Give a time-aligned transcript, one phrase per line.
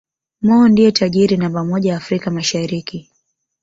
[0.45, 3.09] Mo ndiye tajiri namba moja Afrika Mashariki